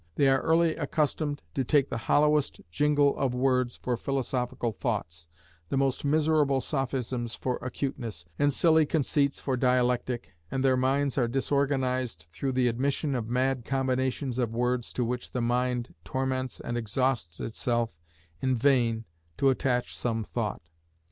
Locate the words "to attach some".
19.37-20.23